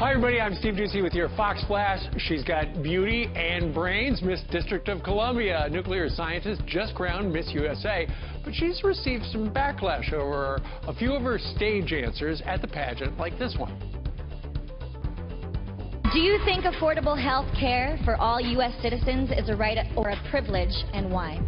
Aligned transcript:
Hi, 0.00 0.12
everybody. 0.12 0.40
I'm 0.40 0.54
Steve 0.54 0.76
Doocy 0.76 1.02
with 1.02 1.12
your 1.12 1.28
Fox 1.36 1.62
Flash. 1.66 2.00
She's 2.16 2.42
got 2.42 2.82
beauty 2.82 3.30
and 3.36 3.74
brains. 3.74 4.22
Miss 4.22 4.40
District 4.50 4.88
of 4.88 5.02
Columbia, 5.02 5.68
nuclear 5.70 6.08
scientist, 6.08 6.62
just 6.64 6.94
crowned 6.94 7.30
Miss 7.30 7.50
USA. 7.52 8.08
But 8.42 8.54
she's 8.54 8.82
received 8.82 9.24
some 9.26 9.52
backlash 9.52 10.10
over 10.14 10.58
a 10.88 10.94
few 10.94 11.12
of 11.12 11.20
her 11.20 11.38
stage 11.54 11.92
answers 11.92 12.40
at 12.46 12.62
the 12.62 12.68
pageant, 12.68 13.18
like 13.18 13.38
this 13.38 13.54
one. 13.58 13.78
Do 16.14 16.18
you 16.18 16.38
think 16.46 16.64
affordable 16.64 17.22
health 17.22 17.54
care 17.54 17.98
for 18.02 18.16
all 18.16 18.40
U.S. 18.40 18.72
citizens 18.80 19.30
is 19.36 19.50
a 19.50 19.54
right 19.54 19.76
or 19.96 20.08
a 20.08 20.30
privilege, 20.30 20.72
and 20.94 21.12
why? 21.12 21.38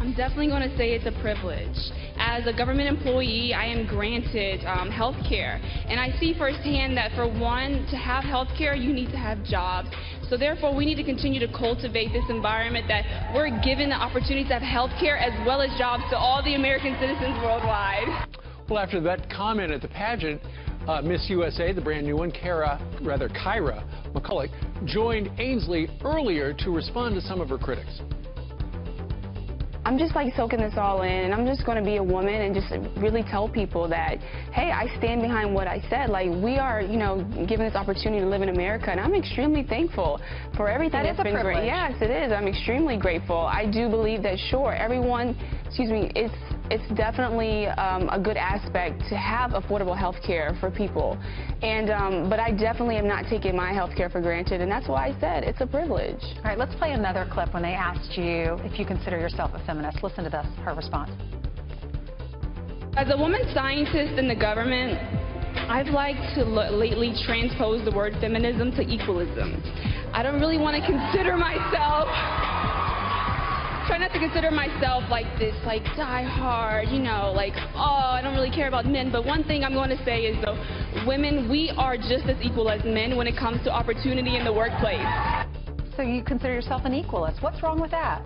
I'm 0.00 0.12
definitely 0.12 0.48
going 0.48 0.68
to 0.68 0.76
say 0.76 0.90
it's 0.90 1.06
a 1.06 1.18
privilege. 1.22 1.76
As 2.20 2.46
a 2.46 2.52
government 2.52 2.86
employee, 2.86 3.54
I 3.54 3.64
am 3.64 3.86
granted 3.86 4.62
um, 4.66 4.90
health 4.90 5.16
care. 5.26 5.58
And 5.88 5.98
I 5.98 6.10
see 6.20 6.34
firsthand 6.36 6.94
that 6.98 7.12
for 7.16 7.26
one, 7.26 7.86
to 7.90 7.96
have 7.96 8.24
health 8.24 8.48
care, 8.58 8.74
you 8.74 8.92
need 8.92 9.10
to 9.10 9.16
have 9.16 9.42
jobs. 9.42 9.88
So 10.28 10.36
therefore, 10.36 10.76
we 10.76 10.84
need 10.84 10.96
to 10.96 11.02
continue 11.02 11.40
to 11.40 11.48
cultivate 11.48 12.12
this 12.12 12.24
environment 12.28 12.86
that 12.88 13.32
we're 13.34 13.48
given 13.64 13.88
the 13.88 13.96
opportunity 13.96 14.44
to 14.44 14.52
have 14.52 14.62
health 14.62 14.90
care 15.00 15.16
as 15.16 15.32
well 15.46 15.62
as 15.62 15.76
jobs 15.78 16.02
to 16.10 16.16
all 16.16 16.44
the 16.44 16.56
American 16.56 16.94
citizens 17.00 17.40
worldwide. 17.42 18.28
Well, 18.68 18.78
after 18.78 19.00
that 19.00 19.30
comment 19.30 19.72
at 19.72 19.80
the 19.80 19.88
pageant, 19.88 20.42
uh, 20.86 21.00
Miss 21.00 21.28
USA, 21.30 21.72
the 21.72 21.80
brand 21.80 22.06
new 22.06 22.16
one, 22.16 22.30
Kara, 22.30 22.78
rather 23.00 23.30
Kyra 23.30 23.82
McCullough, 24.12 24.50
joined 24.86 25.30
Ainsley 25.38 25.88
earlier 26.04 26.52
to 26.52 26.70
respond 26.70 27.14
to 27.14 27.22
some 27.22 27.40
of 27.40 27.48
her 27.48 27.58
critics. 27.58 28.02
I'm 29.90 29.98
just 29.98 30.14
like 30.14 30.32
soaking 30.36 30.60
this 30.60 30.74
all 30.76 31.02
in 31.02 31.10
and 31.10 31.34
I'm 31.34 31.44
just 31.44 31.66
going 31.66 31.76
to 31.76 31.82
be 31.82 31.96
a 31.96 32.02
woman 32.02 32.42
and 32.42 32.54
just 32.54 32.70
really 33.02 33.24
tell 33.24 33.48
people 33.48 33.88
that, 33.88 34.18
hey, 34.52 34.70
I 34.70 34.86
stand 34.98 35.20
behind 35.20 35.52
what 35.52 35.66
I 35.66 35.82
said. 35.90 36.10
Like 36.10 36.30
we 36.30 36.58
are, 36.58 36.80
you 36.80 36.96
know, 36.96 37.24
given 37.48 37.66
this 37.66 37.74
opportunity 37.74 38.20
to 38.20 38.28
live 38.28 38.40
in 38.40 38.50
America 38.50 38.92
and 38.92 39.00
I'm 39.00 39.16
extremely 39.16 39.64
thankful 39.64 40.20
for 40.56 40.70
everything 40.70 41.02
that 41.02 41.16
that's 41.16 41.18
is 41.18 41.24
been 41.24 41.34
privilege. 41.34 41.56
great. 41.56 41.66
Yes, 41.66 41.94
it 42.00 42.08
is. 42.12 42.30
I'm 42.30 42.46
extremely 42.46 42.98
grateful. 42.98 43.36
I 43.36 43.68
do 43.68 43.90
believe 43.90 44.22
that 44.22 44.38
sure, 44.38 44.72
everyone, 44.72 45.36
excuse 45.66 45.90
me, 45.90 46.12
it's 46.14 46.38
it's 46.70 46.88
definitely 46.94 47.66
um, 47.66 48.08
a 48.10 48.18
good 48.18 48.36
aspect 48.36 49.00
to 49.08 49.16
have 49.16 49.50
affordable 49.52 49.98
health 49.98 50.16
care 50.24 50.56
for 50.60 50.70
people. 50.70 51.18
And 51.62 51.90
um, 51.90 52.30
but 52.30 52.38
I 52.38 52.52
definitely 52.52 52.96
am 52.96 53.08
not 53.08 53.24
taking 53.28 53.56
my 53.56 53.72
health 53.72 53.90
care 53.96 54.08
for 54.08 54.20
granted 54.20 54.60
and 54.60 54.70
that's 54.70 54.86
why 54.88 55.08
I 55.08 55.20
said 55.20 55.42
it's 55.42 55.60
a 55.60 55.66
privilege. 55.66 56.22
All 56.36 56.44
right, 56.44 56.58
let's 56.58 56.74
play 56.76 56.92
another 56.92 57.28
clip 57.32 57.52
when 57.52 57.62
they 57.62 57.74
asked 57.74 58.16
you 58.16 58.56
if 58.62 58.78
you 58.78 58.86
consider 58.86 59.18
yourself 59.18 59.50
a 59.54 59.64
feminist. 59.66 60.02
Listen 60.02 60.24
to 60.24 60.30
this, 60.30 60.46
her 60.64 60.74
response. 60.74 61.10
As 62.96 63.08
a 63.10 63.16
woman 63.16 63.42
scientist 63.52 64.18
in 64.18 64.28
the 64.28 64.34
government, 64.34 64.98
I've 65.68 65.88
liked 65.88 66.34
to 66.36 66.44
lately 66.44 67.14
transpose 67.26 67.84
the 67.84 67.94
word 67.94 68.14
feminism 68.20 68.70
to 68.72 68.82
equalism. 68.82 69.62
I 70.12 70.22
don't 70.22 70.40
really 70.40 70.58
want 70.58 70.74
to 70.74 70.82
consider 70.86 71.36
myself 71.36 72.08
try 73.90 73.98
not 73.98 74.12
to 74.12 74.20
consider 74.20 74.52
myself 74.52 75.02
like 75.10 75.26
this, 75.36 75.52
like 75.66 75.82
die 75.96 76.22
hard, 76.22 76.88
you 76.90 77.00
know, 77.00 77.32
like, 77.34 77.54
oh, 77.74 78.14
I 78.14 78.20
don't 78.22 78.36
really 78.36 78.52
care 78.52 78.68
about 78.68 78.86
men. 78.86 79.10
But 79.10 79.26
one 79.26 79.42
thing 79.42 79.64
I'm 79.64 79.72
going 79.72 79.90
to 79.90 79.98
say 80.04 80.20
is, 80.30 80.36
though, 80.44 80.54
women, 81.08 81.50
we 81.50 81.72
are 81.76 81.96
just 81.96 82.26
as 82.26 82.36
equal 82.40 82.70
as 82.70 82.84
men 82.84 83.16
when 83.16 83.26
it 83.26 83.36
comes 83.36 83.64
to 83.64 83.72
opportunity 83.72 84.36
in 84.36 84.44
the 84.44 84.52
workplace. 84.52 85.02
So 85.96 86.02
you 86.02 86.22
consider 86.22 86.52
yourself 86.52 86.82
an 86.84 86.92
equalist. 86.92 87.42
What's 87.42 87.64
wrong 87.64 87.80
with 87.80 87.90
that? 87.90 88.24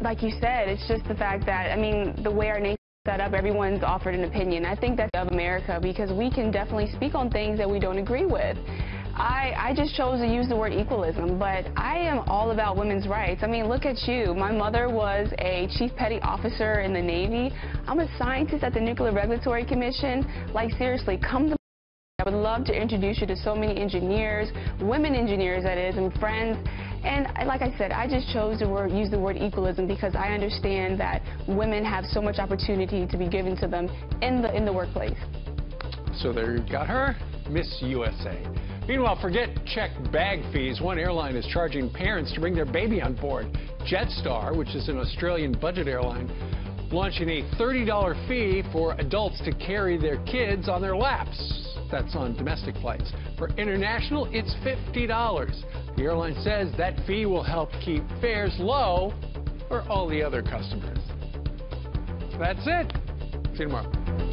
Like 0.00 0.22
you 0.22 0.30
said, 0.40 0.70
it's 0.70 0.88
just 0.88 1.06
the 1.06 1.16
fact 1.16 1.44
that, 1.44 1.70
I 1.70 1.76
mean, 1.76 2.18
the 2.22 2.30
way 2.30 2.48
our 2.48 2.58
nation 2.58 2.78
is 2.80 3.10
set 3.10 3.20
up, 3.20 3.34
everyone's 3.34 3.82
offered 3.82 4.14
an 4.14 4.24
opinion. 4.24 4.64
I 4.64 4.74
think 4.74 4.96
that's 4.96 5.10
of 5.12 5.28
America 5.28 5.78
because 5.82 6.10
we 6.12 6.30
can 6.30 6.50
definitely 6.50 6.90
speak 6.96 7.14
on 7.14 7.28
things 7.28 7.58
that 7.58 7.68
we 7.68 7.78
don't 7.78 7.98
agree 7.98 8.24
with. 8.24 8.56
I, 9.16 9.54
I 9.56 9.74
just 9.74 9.94
chose 9.96 10.20
to 10.20 10.26
use 10.26 10.46
the 10.46 10.56
word 10.56 10.74
equalism, 10.74 11.38
but 11.38 11.66
I 11.74 11.96
am 11.98 12.18
all 12.28 12.50
about 12.50 12.76
women's 12.76 13.08
rights. 13.08 13.40
I 13.42 13.46
mean, 13.46 13.66
look 13.66 13.86
at 13.86 13.96
you. 14.06 14.34
My 14.34 14.52
mother 14.52 14.90
was 14.90 15.32
a 15.38 15.68
chief 15.78 15.90
petty 15.96 16.20
officer 16.20 16.80
in 16.80 16.92
the 16.92 17.00
Navy. 17.00 17.50
I'm 17.88 18.00
a 18.00 18.18
scientist 18.18 18.62
at 18.62 18.74
the 18.74 18.80
Nuclear 18.80 19.12
Regulatory 19.12 19.64
Commission. 19.64 20.26
Like, 20.52 20.70
seriously, 20.72 21.18
come 21.18 21.48
to 21.48 21.56
I 22.18 22.24
would 22.24 22.34
love 22.34 22.64
to 22.66 22.74
introduce 22.74 23.20
you 23.20 23.26
to 23.26 23.36
so 23.36 23.54
many 23.54 23.80
engineers, 23.80 24.48
women 24.80 25.14
engineers 25.14 25.64
that 25.64 25.78
is, 25.78 25.96
and 25.96 26.12
friends. 26.14 26.58
And 27.04 27.26
like 27.46 27.62
I 27.62 27.76
said, 27.78 27.92
I 27.92 28.06
just 28.06 28.30
chose 28.32 28.58
to 28.58 28.68
word, 28.68 28.90
use 28.90 29.10
the 29.10 29.18
word 29.18 29.36
equalism 29.36 29.86
because 29.86 30.14
I 30.14 30.28
understand 30.28 31.00
that 31.00 31.22
women 31.48 31.84
have 31.84 32.04
so 32.04 32.20
much 32.20 32.38
opportunity 32.38 33.06
to 33.06 33.16
be 33.16 33.28
given 33.28 33.56
to 33.58 33.66
them 33.66 33.88
in 34.20 34.42
the, 34.42 34.54
in 34.54 34.64
the 34.66 34.72
workplace. 34.72 35.16
So 36.18 36.32
there 36.32 36.56
you've 36.56 36.70
got 36.70 36.86
her, 36.88 37.16
Miss 37.48 37.78
USA. 37.80 38.65
Meanwhile, 38.88 39.18
forget 39.20 39.48
check 39.66 39.90
bag 40.12 40.40
fees. 40.52 40.80
One 40.80 40.98
airline 40.98 41.34
is 41.34 41.44
charging 41.46 41.90
parents 41.90 42.32
to 42.34 42.40
bring 42.40 42.54
their 42.54 42.64
baby 42.64 43.02
on 43.02 43.14
board. 43.14 43.46
Jetstar, 43.80 44.56
which 44.56 44.74
is 44.74 44.88
an 44.88 44.98
Australian 44.98 45.52
budget 45.60 45.88
airline, 45.88 46.28
launching 46.92 47.28
a 47.28 47.42
$30 47.58 48.28
fee 48.28 48.62
for 48.72 48.94
adults 48.98 49.40
to 49.44 49.52
carry 49.52 49.98
their 49.98 50.22
kids 50.24 50.68
on 50.68 50.80
their 50.80 50.96
laps. 50.96 51.36
That's 51.90 52.14
on 52.14 52.36
domestic 52.36 52.76
flights. 52.76 53.12
For 53.38 53.48
international, 53.56 54.28
it's 54.32 54.54
$50. 54.64 55.96
The 55.96 56.02
airline 56.02 56.34
says 56.42 56.72
that 56.78 56.94
fee 57.06 57.26
will 57.26 57.44
help 57.44 57.70
keep 57.84 58.02
fares 58.20 58.54
low 58.58 59.12
for 59.68 59.82
all 59.88 60.08
the 60.08 60.22
other 60.22 60.42
customers. 60.42 60.98
That's 62.38 62.62
it. 62.66 62.92
See 63.56 63.62
you 63.62 63.68
tomorrow. 63.68 64.25